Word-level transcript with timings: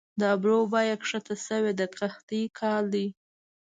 د 0.19 0.21
ابرو 0.35 0.57
بیه 0.73 0.95
کښته 1.01 1.35
شوې 1.45 1.71
د 1.79 1.81
قحطۍ 1.97 2.43
کال 2.59 2.83
دي 2.93 3.07